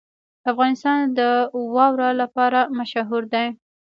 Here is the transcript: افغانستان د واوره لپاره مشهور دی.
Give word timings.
افغانستان 0.51 0.99
د 1.17 1.19
واوره 1.75 2.09
لپاره 2.21 2.59
مشهور 2.77 3.23
دی. 3.33 3.47